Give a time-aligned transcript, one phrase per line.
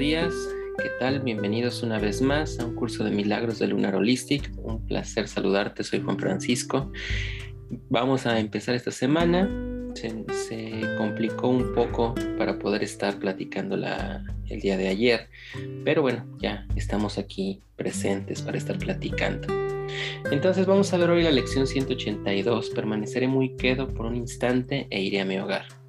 [0.00, 0.32] días.
[0.82, 1.20] ¿Qué tal?
[1.20, 4.50] Bienvenidos una vez más a un curso de milagros de Lunar Holistic.
[4.56, 6.90] Un placer saludarte, soy Juan Francisco.
[7.90, 9.46] Vamos a empezar esta semana.
[9.94, 15.28] Se, complicó un poco para poder estar platicando el día de ayer,
[15.84, 19.48] pero bueno, ya estamos aquí presentes para estar platicando.
[20.30, 22.70] Entonces vamos a ver hoy la lección 182.
[22.70, 25.79] Permaneceré muy quedo por un instante e iré a mi hogar.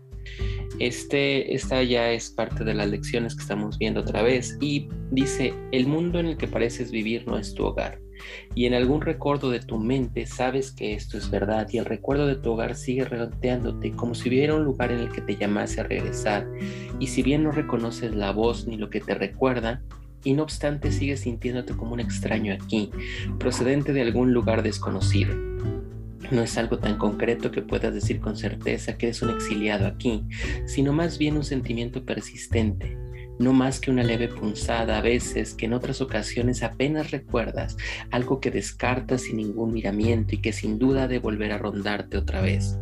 [0.80, 5.54] Este, esta ya es parte de las lecciones que estamos viendo otra vez y dice,
[5.72, 8.00] el mundo en el que pareces vivir no es tu hogar.
[8.54, 12.28] Y en algún recuerdo de tu mente sabes que esto es verdad y el recuerdo
[12.28, 15.82] de tu hogar sigue regoteándote como si hubiera un lugar en el que te llamase
[15.82, 16.48] a regresar.
[17.00, 19.82] Y si bien no reconoces la voz ni lo que te recuerda,
[20.24, 22.92] y no obstante sigues sintiéndote como un extraño aquí,
[23.40, 25.51] procedente de algún lugar desconocido.
[26.32, 30.24] No es algo tan concreto que puedas decir con certeza que eres un exiliado aquí,
[30.66, 32.98] sino más bien un sentimiento persistente,
[33.38, 37.76] no más que una leve punzada a veces que en otras ocasiones apenas recuerdas,
[38.12, 42.18] algo que descartas sin ningún miramiento y que sin duda ha de volver a rondarte
[42.18, 42.78] otra vez.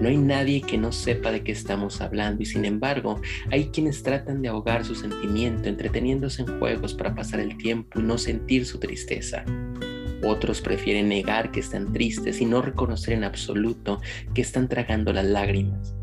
[0.00, 4.02] No hay nadie que no sepa de qué estamos hablando y sin embargo hay quienes
[4.02, 8.66] tratan de ahogar su sentimiento entreteniéndose en juegos para pasar el tiempo y no sentir
[8.66, 9.44] su tristeza.
[10.26, 14.00] Otros prefieren negar que están tristes y no reconocer en absoluto
[14.34, 15.94] que están tragando las lágrimas.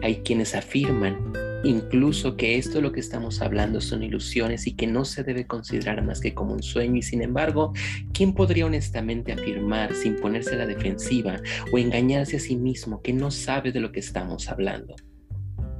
[0.00, 1.32] Hay quienes afirman
[1.64, 5.48] incluso que esto de lo que estamos hablando son ilusiones y que no se debe
[5.48, 7.72] considerar más que como un sueño y sin embargo,
[8.12, 11.40] ¿quién podría honestamente afirmar sin ponerse a la defensiva
[11.72, 14.94] o engañarse a sí mismo que no sabe de lo que estamos hablando?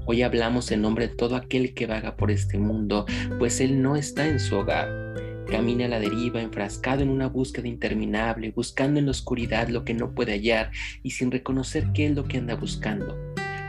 [0.04, 3.06] Hoy hablamos en nombre de todo aquel que vaga por este mundo,
[3.38, 5.07] pues él no está en su hogar
[5.50, 9.94] Camina a la deriva, enfrascado en una búsqueda interminable, buscando en la oscuridad lo que
[9.94, 10.70] no puede hallar
[11.02, 13.16] y sin reconocer qué es lo que anda buscando.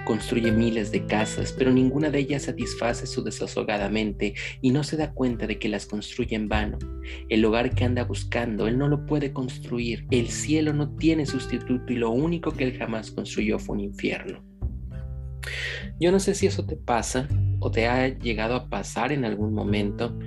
[0.04, 5.14] Construye miles de casas, pero ninguna de ellas satisface su desahogadamente y no se da
[5.14, 6.80] cuenta de que las construye en vano.
[7.30, 10.06] El hogar que anda buscando, él no lo puede construir.
[10.12, 14.44] El cielo no tiene sustituto y lo único que él jamás construyó fue un infierno.
[16.00, 17.28] Yo no sé si eso te pasa
[17.60, 20.18] o te ha llegado a pasar en algún momento,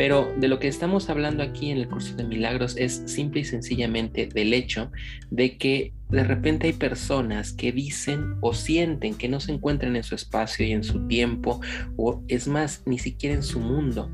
[0.00, 3.44] pero de lo que estamos hablando aquí en el curso de milagros es simple y
[3.44, 4.90] sencillamente del hecho
[5.28, 10.02] de que de repente hay personas que dicen o sienten que no se encuentran en
[10.02, 11.60] su espacio y en su tiempo,
[11.98, 14.10] o es más, ni siquiera en su mundo.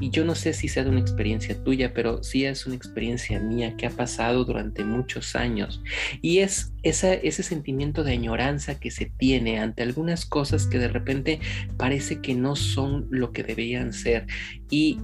[0.00, 3.40] Y yo no sé si sea de una experiencia tuya, pero sí es una experiencia
[3.40, 5.82] mía que ha pasado durante muchos años.
[6.22, 11.40] Y es ese sentimiento de añoranza que se tiene ante algunas cosas que de repente
[11.76, 14.26] parece que no son lo que deberían ser.
[14.70, 14.98] Y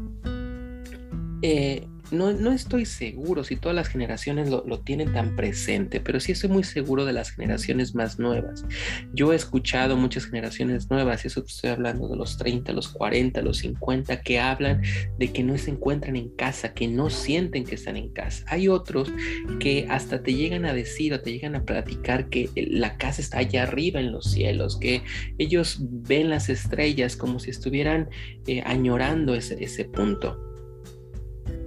[1.43, 6.51] eh, no, estoy seguro si todas las generaciones lo, tienen tan presente, pero sí estoy
[6.51, 8.65] muy seguro de las generaciones más nuevas.
[9.13, 13.43] Yo he escuchado muchas generaciones nuevas, y eso estoy hablando de los 30, los 40,
[13.43, 14.83] los 50, que hablan
[15.19, 18.45] de que no se encuentran en casa, que no sienten que están en casa.
[18.49, 19.13] Hay otros
[19.61, 23.39] que hasta te llegan a decir o te llegan a platicar que la casa está
[23.39, 25.03] allá arriba en los cielos, que
[25.39, 28.09] ellos ven las estrellas como si estuvieran
[28.47, 30.54] eh, añorando ese punto.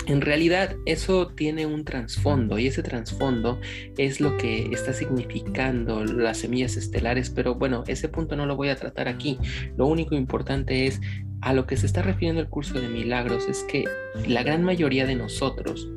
[0.07, 3.59] En realidad eso tiene un trasfondo y ese trasfondo
[3.97, 8.69] es lo que está significando las semillas estelares, pero bueno, ese punto no lo voy
[8.69, 9.37] a tratar aquí.
[9.75, 11.01] Lo único importante es
[11.41, 13.85] a lo que se está refiriendo el curso de milagros es que
[14.27, 15.87] la gran mayoría de nosotros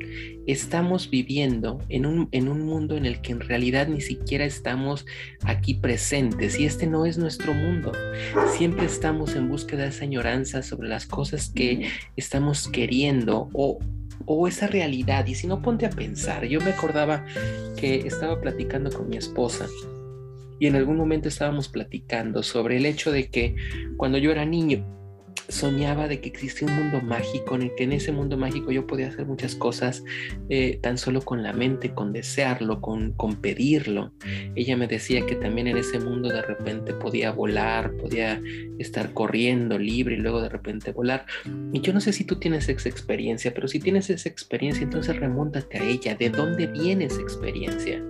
[0.47, 5.05] estamos viviendo en un, en un mundo en el que en realidad ni siquiera estamos
[5.43, 7.91] aquí presentes y este no es nuestro mundo.
[8.55, 13.79] Siempre estamos en búsqueda de esa añoranza sobre las cosas que estamos queriendo o
[14.25, 15.25] o esa realidad.
[15.25, 16.45] Y si no, ponte a pensar.
[16.45, 17.25] Yo me acordaba
[17.75, 19.65] que estaba platicando con mi esposa
[20.59, 23.55] y en algún momento estábamos platicando sobre el hecho de que
[23.97, 24.85] cuando yo era niño,
[25.51, 28.87] soñaba de que existía un mundo mágico en el que en ese mundo mágico yo
[28.87, 30.03] podía hacer muchas cosas
[30.49, 34.11] eh, tan solo con la mente, con desearlo, con, con pedirlo.
[34.55, 38.41] Ella me decía que también en ese mundo de repente podía volar, podía
[38.79, 41.25] estar corriendo libre y luego de repente volar.
[41.73, 45.15] Y yo no sé si tú tienes esa experiencia, pero si tienes esa experiencia, entonces
[45.17, 46.15] remóntate a ella.
[46.15, 48.01] ¿De dónde viene esa experiencia?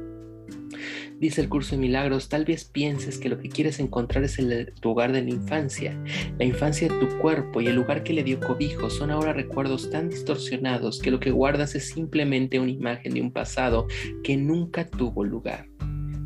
[1.22, 4.74] Dice el curso de milagros, tal vez pienses que lo que quieres encontrar es el
[4.82, 5.96] lugar de la infancia.
[6.40, 9.92] La infancia de tu cuerpo y el lugar que le dio cobijo son ahora recuerdos
[9.92, 13.86] tan distorsionados que lo que guardas es simplemente una imagen de un pasado
[14.24, 15.71] que nunca tuvo lugar.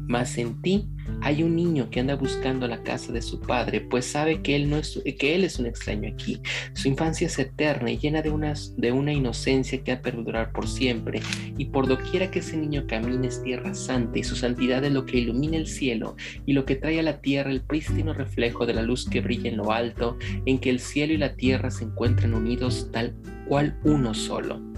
[0.08, 0.88] Mas en ti
[1.22, 4.70] hay un niño que anda buscando la casa de su padre, pues sabe que él,
[4.70, 6.40] no es, que él es un extraño aquí.
[6.74, 10.68] Su infancia es eterna y llena de, unas, de una inocencia que ha perdurar por
[10.68, 11.22] siempre.
[11.58, 15.06] Y por doquiera que ese niño camine es tierra santa y su santidad es lo
[15.06, 16.16] que ilumina el cielo
[16.46, 19.50] y lo que trae a la tierra el prístino reflejo de la luz que brilla
[19.50, 23.16] en lo alto, en que el cielo y la tierra se encuentran unidos tal
[23.48, 24.75] cual uno solo.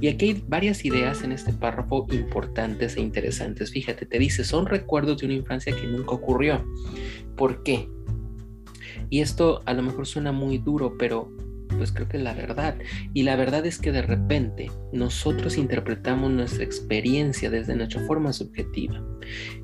[0.00, 3.72] Y aquí hay varias ideas en este párrafo importantes e interesantes.
[3.72, 6.64] Fíjate, te dice, son recuerdos de una infancia que nunca ocurrió.
[7.36, 7.88] ¿Por qué?
[9.10, 11.30] Y esto a lo mejor suena muy duro, pero
[11.76, 12.76] pues creo que es la verdad.
[13.14, 19.02] Y la verdad es que de repente nosotros interpretamos nuestra experiencia desde nuestra forma subjetiva.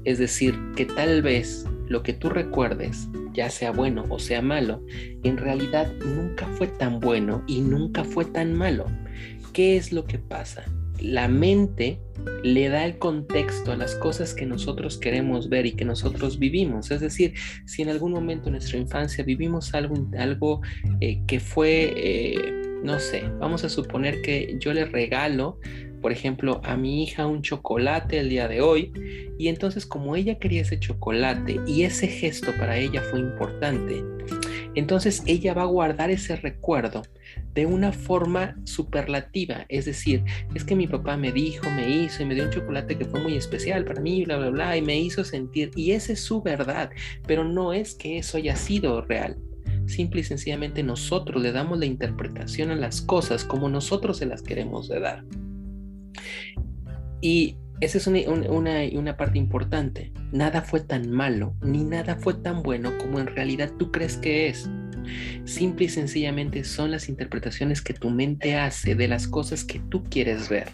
[0.04, 4.82] Es decir, que tal vez lo que tú recuerdes, ya sea bueno o sea malo,
[5.22, 8.86] en realidad nunca fue tan bueno y nunca fue tan malo.
[9.54, 10.64] ¿Qué es lo que pasa?
[11.00, 11.98] La mente
[12.42, 16.90] le da el contexto a las cosas que nosotros queremos ver y que nosotros vivimos.
[16.90, 17.34] Es decir,
[17.64, 20.60] si en algún momento en nuestra infancia vivimos algo, algo
[21.00, 25.58] eh, que fue, eh, no sé, vamos a suponer que yo le regalo
[26.04, 28.92] por ejemplo, a mi hija un chocolate el día de hoy
[29.38, 34.04] y entonces como ella quería ese chocolate y ese gesto para ella fue importante,
[34.74, 37.02] entonces ella va a guardar ese recuerdo
[37.54, 40.24] de una forma superlativa, es decir,
[40.54, 43.20] es que mi papá me dijo, me hizo y me dio un chocolate que fue
[43.20, 46.42] muy especial para mí, bla, bla, bla, y me hizo sentir, y esa es su
[46.42, 46.90] verdad,
[47.26, 49.36] pero no es que eso haya sido real.
[49.86, 54.42] Simple y sencillamente nosotros le damos la interpretación a las cosas como nosotros se las
[54.42, 55.24] queremos dar.
[57.20, 58.20] Y esa es una,
[58.92, 60.12] una, parte importante.
[60.32, 64.48] Nada fue tan malo, ni nada fue tan bueno como en realidad tú crees que
[64.48, 64.68] es.
[65.44, 70.02] Simple y sencillamente son las interpretaciones que tu mente hace de las cosas que tú
[70.04, 70.68] quieres ver.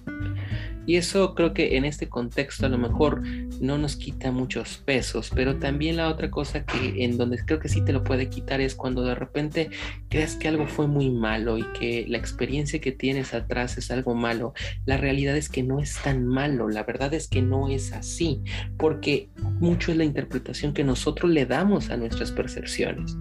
[0.90, 3.22] Y eso creo que en este contexto a lo mejor
[3.60, 7.68] no nos quita muchos pesos, pero también la otra cosa que en donde creo que
[7.68, 9.70] sí te lo puede quitar es cuando de repente
[10.08, 14.16] crees que algo fue muy malo y que la experiencia que tienes atrás es algo
[14.16, 14.52] malo.
[14.84, 18.42] La realidad es que no es tan malo, la verdad es que no es así,
[18.76, 19.28] porque
[19.60, 23.16] mucho es la interpretación que nosotros le damos a nuestras percepciones.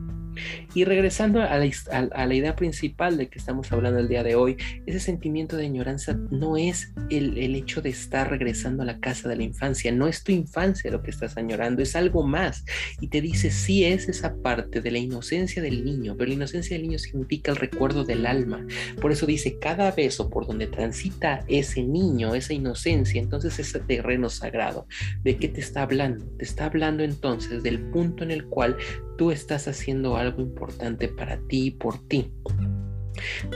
[0.74, 5.00] Y regresando a la, idea principal de que estamos hablando el día de hoy, ese
[5.00, 9.36] sentimiento de añoranza no es el, el, hecho de estar regresando a la casa de
[9.36, 12.64] la infancia, no es tu infancia lo que estás añorando, es algo más.
[13.02, 16.76] Y te dice, sí es esa parte de la inocencia del niño, pero la inocencia
[16.76, 18.66] del niño significa el recuerdo del alma.
[19.02, 24.30] Por eso dice, cada beso por donde transita ese niño, esa inocencia, entonces ese terreno
[24.30, 24.88] sagrado.
[25.24, 26.26] ¿De qué te está hablando?
[26.38, 28.78] Te está hablando entonces del punto en el cual
[29.18, 32.32] tú estás haciendo algo importante para ti y por ti.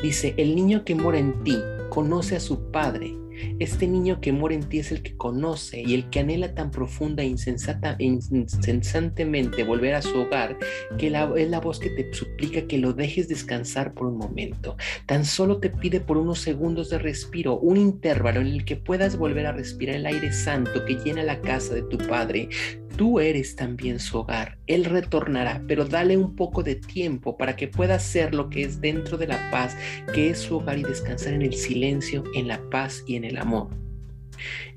[0.02, 1.58] Dice, el niño que mora en ti
[1.90, 3.16] conoce a su padre.
[3.60, 6.70] Este niño que mora en ti es el que conoce y el que anhela tan
[6.70, 10.58] profunda e insensata, insensantemente volver a su hogar,
[10.98, 14.78] que es la voz que te suplica que lo dejes descansar por un momento.
[15.08, 19.18] Tan solo te pide por unos segundos de respiro, un intervalo en el que puedas
[19.18, 22.50] volver a respirar el aire santo que llena la casa de tu padre,
[22.96, 24.60] Tú eres también su hogar.
[24.68, 28.82] Él retornará, pero dale un poco de tiempo para que pueda ser lo que es
[28.82, 29.76] dentro de la paz,
[30.14, 33.38] que es su hogar y descansar en el silencio, en la paz y en el
[33.38, 33.70] amor.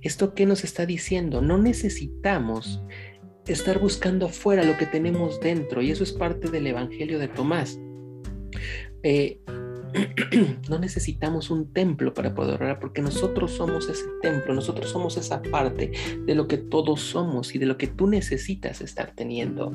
[0.00, 1.42] ¿Esto qué nos está diciendo?
[1.42, 2.80] No necesitamos
[3.46, 7.78] estar buscando afuera lo que tenemos dentro y eso es parte del Evangelio de Tomás.
[9.02, 9.40] Eh,
[10.68, 15.42] no necesitamos un templo para poder orar porque nosotros somos ese templo, nosotros somos esa
[15.42, 15.92] parte
[16.24, 19.72] de lo que todos somos y de lo que tú necesitas estar teniendo.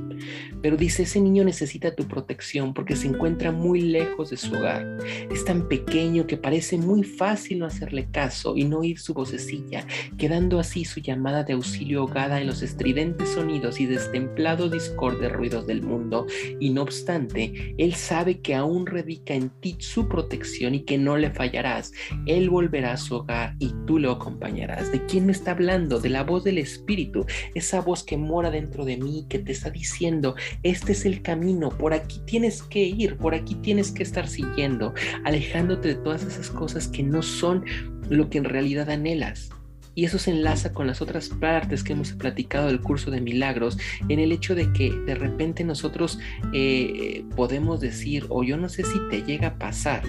[0.62, 4.98] Pero dice, ese niño necesita tu protección porque se encuentra muy lejos de su hogar.
[5.32, 9.86] Es tan pequeño que parece muy fácil no hacerle caso y no oír su vocecilla,
[10.18, 15.68] quedando así su llamada de auxilio ahogada en los estridentes sonidos y destemplado discorde ruidos
[15.68, 16.28] del mundo.
[16.60, 21.18] Y no obstante, él sabe que aún radica en ti su protección y que no
[21.18, 21.94] le fallarás.
[22.26, 24.92] Él volverá a su hogar y tú lo acompañarás.
[24.92, 26.00] ¿De quién me está hablando?
[26.00, 27.26] De la voz del Espíritu,
[27.56, 31.70] esa voz que mora dentro de mí, que te está diciendo, este es el camino,
[31.70, 36.50] por aquí tienes que ir, por aquí tienes que estar siguiendo, alejándote de todas esas
[36.50, 37.64] cosas que no son
[38.10, 39.50] lo que en realidad anhelas.
[39.94, 43.78] Y eso se enlaza con las otras partes que hemos platicado del curso de milagros,
[44.08, 46.20] en el hecho de que de repente nosotros
[46.54, 50.04] eh, podemos decir, o yo no sé si te llega a pasar,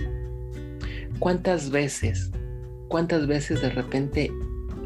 [1.18, 2.30] cuántas veces,
[2.88, 4.32] cuántas veces de repente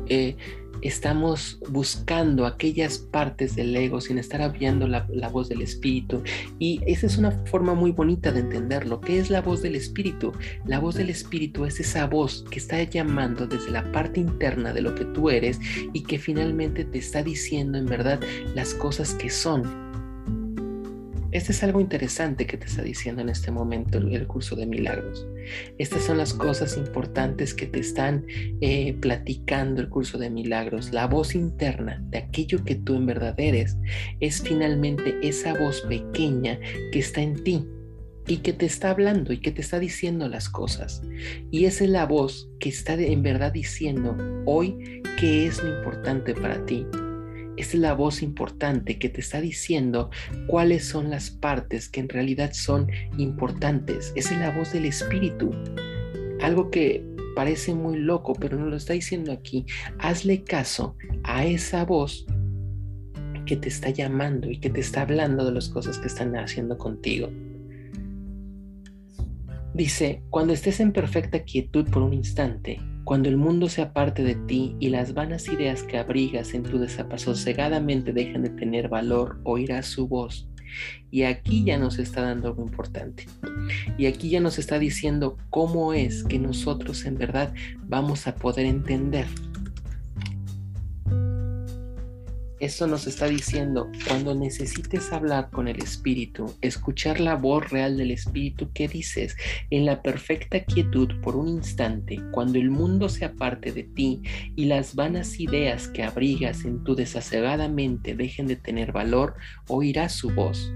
[0.09, 0.37] eh,
[0.83, 6.23] estamos buscando aquellas partes del ego sin estar abriendo la, voz del espíritu.
[6.59, 9.01] Y esa es una forma muy bonita de entenderlo.
[9.01, 10.33] ¿Qué es la voz del espíritu?
[10.65, 14.83] La voz del espíritu es esa voz que está llamando desde la parte interna de
[14.83, 15.59] lo que tú eres
[15.93, 18.21] y que finalmente te está diciendo en verdad
[18.55, 19.86] las cosas que son
[21.33, 25.27] este es algo interesante que te está diciendo en este momento el, curso de milagros.
[25.79, 28.25] Estas son las cosas importantes que te están
[28.61, 30.93] eh, platicando el curso de milagros.
[30.93, 33.77] La voz interna de aquello que tú en verdad eres
[34.21, 36.59] es finalmente esa voz pequeña
[36.93, 37.67] que está en ti
[38.27, 41.03] y que te está hablando y que te está diciendo las cosas.
[41.51, 44.17] Y es la voz que está en verdad diciendo
[44.47, 46.87] hoy qué es lo importante para ti,
[47.57, 50.11] es la voz importante que te está diciendo
[50.47, 54.13] cuáles son las partes que en realidad son importantes.
[54.15, 55.51] Es la voz del espíritu.
[56.41, 59.67] Algo que parece muy loco, pero nos lo está diciendo aquí.
[59.99, 62.27] Hazle caso a esa voz
[63.47, 66.77] que te está llamando y que te está hablando de las cosas que están haciendo
[66.77, 67.31] contigo.
[69.73, 74.35] Dice, cuando estés en perfecta quietud por un instante, cuando el mundo se aparte de
[74.35, 79.87] ti y las vanas ideas que abrigas en tu desapasosegadamente dejen de tener valor, oirás
[79.87, 80.49] su voz.
[81.13, 83.29] Y aquí ya nos está dando algo importante.
[83.97, 88.67] Y aquí ya nos está diciendo cómo es que nosotros en verdad vamos a poder
[88.67, 89.27] entender
[92.59, 98.11] Eso nos está diciendo, cuando necesites hablar con el Espíritu, escuchar la voz real del
[98.11, 99.37] Espíritu que dices
[99.69, 104.23] en la perfecta quietud por un instante, cuando el mundo se aparte de ti
[104.57, 109.35] y las vanas ideas que abrigas en tu desacegadamente mente dejen de tener valor,
[109.69, 110.73] oirás su voz.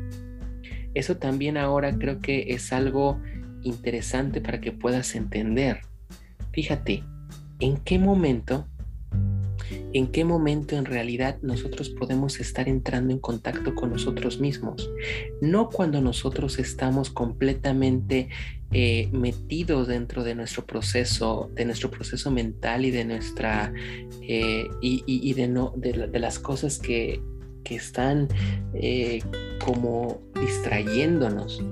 [0.93, 3.21] Eso también ahora creo que es algo
[3.63, 5.81] interesante para que puedas entender.
[6.53, 7.05] Fíjate,
[7.59, 8.69] ¿en qué momento
[9.93, 14.91] en qué momento en realidad nosotros podemos estar entrando en contacto con nosotros mismos.
[15.41, 18.29] No cuando nosotros estamos completamente
[18.73, 23.73] eh, metidos dentro de nuestro proceso, de nuestro proceso mental y de nuestra
[24.23, 27.21] eh, y, de, las cosas que,
[27.65, 28.27] están
[28.75, 29.21] eh,
[29.65, 31.63] como distrayéndonos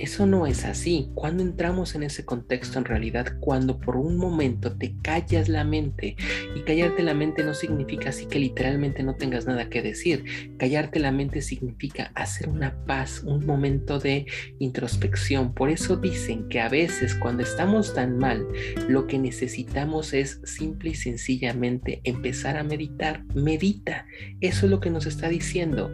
[0.00, 1.10] eso no es así.
[1.14, 6.16] Cuando entramos en ese contexto, en realidad, cuando por un momento te callas la mente,
[6.54, 10.56] y callarte la mente no significa así que literalmente no tengas nada que decir.
[10.58, 14.26] Callarte la mente significa hacer una paz, un momento de
[14.58, 15.52] introspección.
[15.52, 18.46] Por eso dicen que a veces cuando estamos tan mal,
[18.88, 23.24] lo que necesitamos es simple y sencillamente empezar a meditar.
[23.34, 24.06] Medita.
[24.40, 25.90] Eso es lo que nos está diciendo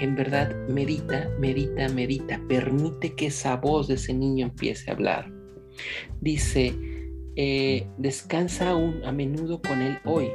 [0.00, 5.30] en verdad medita, medita, medita, permite que esa voz de ese niño empiece a hablar.
[6.20, 6.74] Dice,
[7.36, 10.28] eh, descansa aún a menudo con él hoy,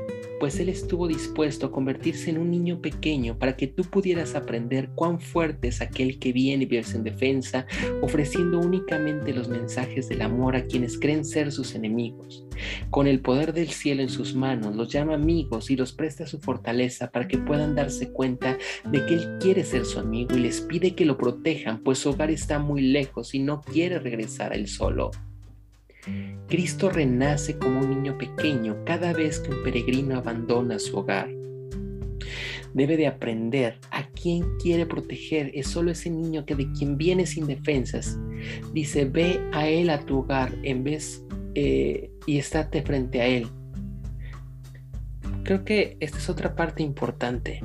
[0.43, 4.89] pues Él estuvo dispuesto a convertirse en un niño pequeño para que tú pudieras aprender
[4.93, 7.65] cuán fuerte es aquel que viene y verse en defensa,
[8.01, 12.45] ofreciendo únicamente los mensajes del amor a quienes creen ser sus enemigos.
[12.89, 16.41] Con el poder del cielo en sus manos, los llama amigos y los presta su
[16.41, 20.59] fortaleza para que puedan darse cuenta de que Él quiere ser su amigo y les
[20.59, 24.55] pide que lo protejan, pues su hogar está muy lejos y no quiere regresar a
[24.55, 25.12] él solo.
[26.48, 31.29] Cristo renace como un niño pequeño cada vez que un peregrino abandona su hogar.
[32.74, 35.51] Debe de aprender a quién quiere proteger.
[35.53, 38.19] Es solo ese niño que de quien viene sin defensas.
[38.74, 41.24] Dice, ve a él a tu hogar en vez
[41.55, 43.48] eh, y estate frente a él.
[45.43, 47.62] Creo que esta es otra parte importante.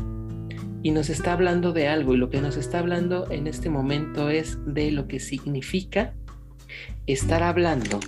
[0.82, 4.30] Y nos está hablando de algo y lo que nos está hablando en este momento
[4.30, 6.14] es de lo que significa
[7.06, 7.98] estar hablando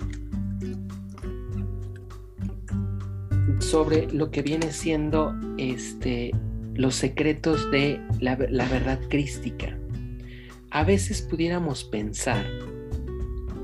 [3.71, 6.31] sobre lo que viene siendo este,
[6.73, 9.77] los secretos de la, la verdad crística.
[10.71, 12.45] A veces pudiéramos pensar,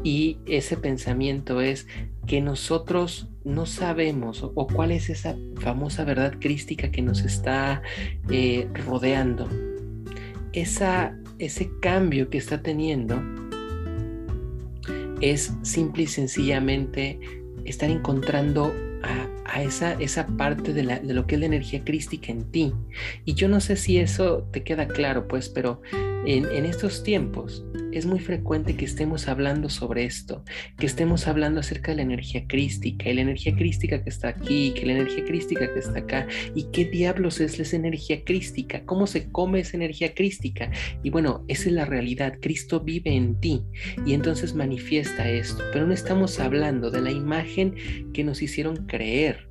[0.06, 1.88] y ese pensamiento es
[2.26, 7.82] que nosotros no sabemos o, cuál es esa famosa verdad crística que nos está
[8.30, 9.50] eh, rodeando.
[10.54, 13.22] Esa, ese cambio que está teniendo
[15.20, 17.20] es simple y sencillamente
[17.66, 18.74] estar encontrando
[19.04, 22.74] a, esa, esa parte de, lo que es la energía crística en ti.
[23.25, 25.82] Y yo no sé si eso te queda claro, pues, pero
[26.25, 27.63] en estos tiempos
[27.98, 30.44] es muy frecuente que estemos hablando sobre esto,
[30.77, 34.74] que estemos hablando acerca de la energía crística y la energía crística que está aquí,
[34.75, 39.08] que la energía crística que está acá, y qué diablos es esa energía crística, cómo
[39.08, 40.72] se come esa energía crística.
[41.04, 43.63] Y bueno, esa es la realidad, Cristo vive en ti
[44.06, 47.75] y entonces manifiesta esto, pero no estamos hablando de la imagen
[48.13, 49.48] que nos hicieron creer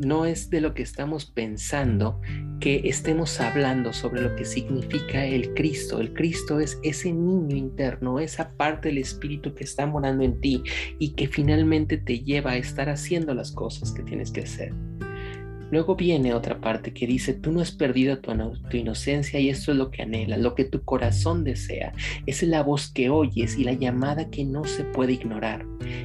[0.00, 2.20] no es de lo que estamos pensando
[2.60, 6.00] que estemos hablando sobre lo que significa el Cristo.
[6.00, 10.62] El Cristo es ese niño interno, esa parte del Espíritu que está morando en ti
[10.98, 14.72] y que finalmente te lleva a estar haciendo las cosas que tienes que hacer.
[15.72, 18.30] Luego viene otra parte que dice, tú no has perdido tu,
[18.76, 21.94] inocencia y esto es lo que anhelas, lo que tu corazón desea.
[22.26, 25.64] Es la voz que oyes y la llamada que no se puede ignorar.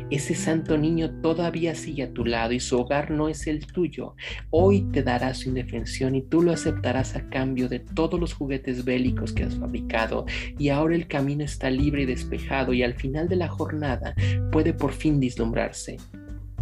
[0.10, 4.16] Ese santo niño todavía sigue a tu lado y su hogar no es el tuyo.
[4.52, 8.86] Hoy te dará su indefensión y tú lo aceptarás a cambio de todos los juguetes
[8.86, 10.26] bélicos que has fabricado.
[10.58, 14.16] Y ahora el camino está libre y despejado y al final de la jornada
[14.50, 15.98] puede por fin vislumbrarse.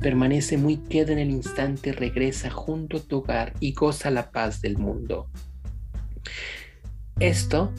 [0.01, 4.61] Permanece muy queda en el instante, regresa junto a tu hogar y goza la paz
[4.61, 5.29] del mundo.
[7.19, 7.71] Esto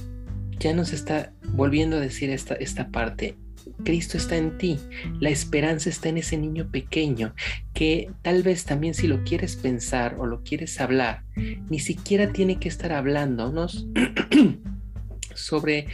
[0.59, 3.37] ya nos está volviendo a decir esta, esta parte.
[3.85, 4.79] Cristo está en ti,
[5.21, 7.35] la esperanza está en ese niño pequeño
[7.75, 11.25] que tal vez también si lo quieres pensar o lo quieres hablar,
[11.69, 13.87] ni siquiera tiene que estar hablándonos
[15.37, 15.87] sobre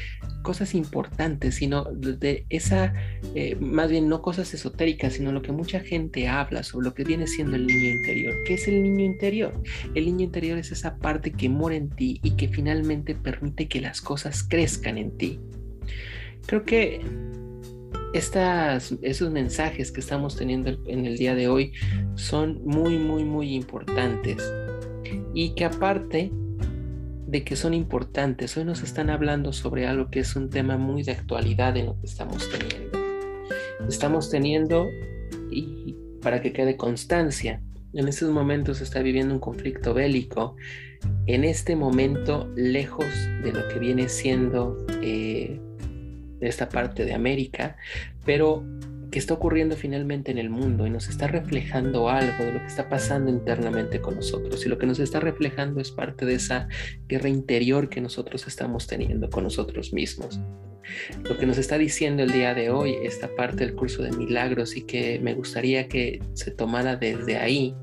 [0.42, 2.94] cosas importantes, sino de esa,
[3.34, 7.04] eh, más bien no cosas esotéricas, sino lo que mucha gente habla sobre lo que
[7.04, 8.34] viene siendo el niño interior.
[8.46, 9.52] ¿Qué es el niño interior?
[9.94, 13.80] El niño interior es esa parte que mora en ti y que finalmente permite que
[13.80, 15.40] las cosas crezcan en ti.
[16.46, 17.00] Creo que
[18.12, 21.72] estas, esos mensajes que estamos teniendo en el día de hoy
[22.14, 24.52] son muy, muy, muy importantes.
[25.34, 26.30] Y que aparte
[27.32, 28.58] de que son importantes.
[28.58, 31.98] Hoy nos están hablando sobre algo que es un tema muy de actualidad en lo
[31.98, 32.98] que estamos teniendo.
[33.88, 34.86] Estamos teniendo,
[35.50, 37.62] y para que quede constancia,
[37.94, 40.56] en estos momentos se está viviendo un conflicto bélico.
[41.26, 43.06] En este momento, lejos
[43.42, 45.58] de lo que viene siendo eh,
[46.42, 47.78] esta parte de América,
[48.26, 48.62] pero
[49.12, 52.66] que está ocurriendo finalmente en el mundo y nos está reflejando algo de lo que
[52.66, 54.64] está pasando internamente con nosotros.
[54.64, 56.66] Y lo que nos está reflejando es parte de esa
[57.08, 60.40] guerra interior que nosotros estamos teniendo con nosotros mismos.
[61.24, 64.76] Lo que nos está diciendo el día de hoy, esta parte del curso de milagros
[64.76, 67.74] y que me gustaría que se tomara desde ahí,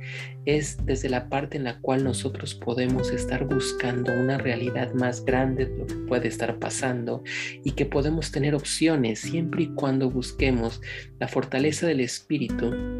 [0.45, 5.65] es desde la parte en la cual nosotros podemos estar buscando una realidad más grande
[5.65, 7.23] de lo que puede estar pasando
[7.63, 10.81] y que podemos tener opciones siempre y cuando busquemos
[11.19, 12.98] la fortaleza del espíritu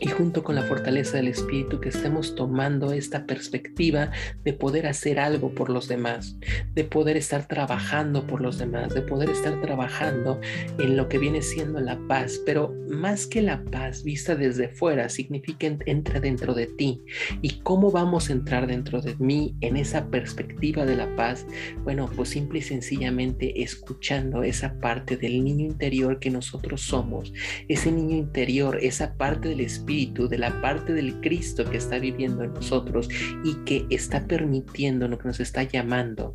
[0.00, 4.12] y junto con la fortaleza del espíritu que estemos tomando esta perspectiva
[4.44, 6.36] de poder hacer algo por los demás,
[6.74, 10.40] de poder estar trabajando por los demás, de poder estar trabajando
[10.78, 15.08] en lo que viene siendo la paz, pero más que la paz vista desde fuera,
[15.08, 17.02] significa entra dentro de ti.
[17.42, 21.44] ¿Y cómo vamos a entrar dentro de mí en esa perspectiva de la paz?
[21.82, 27.32] Bueno, pues simple y sencillamente escuchando esa parte del niño interior que nosotros somos,
[27.68, 32.44] ese niño interior, esa parte del espíritu de la parte del Cristo que está viviendo
[32.44, 33.08] en nosotros
[33.42, 36.34] y que está permitiendo lo que nos está llamando.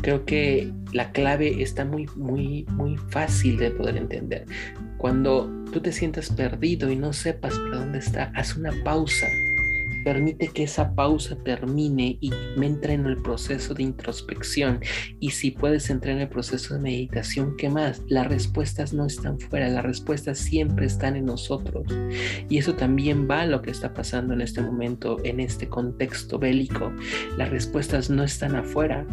[0.00, 4.46] Creo que la clave está muy, muy, muy fácil de poder entender.
[4.96, 9.26] Cuando tú te sientas perdido y no sepas por dónde está, haz una pausa
[10.04, 14.80] permite que esa pausa termine y me entre en el proceso de introspección.
[15.20, 18.02] Y si puedes entrar en el proceso de meditación, ¿qué más?
[18.08, 21.86] Las respuestas no están fuera, las respuestas siempre están en nosotros.
[22.48, 26.38] Y eso también va a lo que está pasando en este momento, en este contexto
[26.38, 26.92] bélico.
[27.36, 29.06] Las respuestas no están afuera,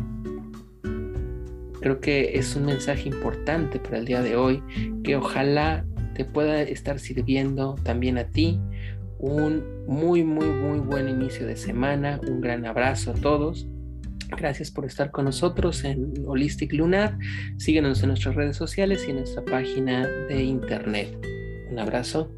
[1.85, 4.63] creo que es un mensaje importante para el día de hoy
[5.03, 8.59] que ojalá te pueda estar sirviendo también a ti
[9.19, 12.19] un muy, muy, muy buen inicio de semana.
[12.27, 13.67] Un gran abrazo a todos.
[14.29, 17.17] Gracias por estar con nosotros en Holistic Lunar.
[17.57, 21.15] Síguenos en nuestras redes sociales y en nuestra página de internet.
[21.69, 22.31] Un abrazo.